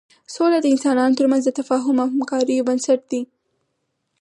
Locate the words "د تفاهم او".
1.45-2.07